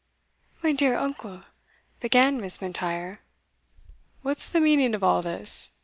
"My 0.63 0.71
dear 0.71 0.97
uncle!" 0.97 1.43
began 1.99 2.41
Miss 2.41 2.59
M'Intyre. 2.59 3.19
"What's 4.23 4.49
the 4.49 4.59
meaning 4.59 4.95
of 4.95 5.03
all 5.03 5.21
this?" 5.21 5.73